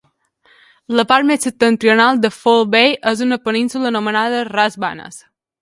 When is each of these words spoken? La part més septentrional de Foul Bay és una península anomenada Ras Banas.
La 0.99 1.03
part 1.11 1.27
més 1.31 1.45
septentrional 1.49 2.23
de 2.25 2.33
Foul 2.39 2.65
Bay 2.77 2.97
és 3.15 3.21
una 3.29 3.41
península 3.47 3.93
anomenada 3.95 4.45
Ras 4.53 4.83
Banas. 4.87 5.25